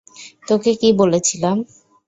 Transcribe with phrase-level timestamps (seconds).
[0.47, 1.57] তোকে কী বলে ছিলাম?